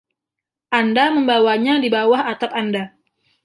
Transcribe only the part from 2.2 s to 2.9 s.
atap Anda.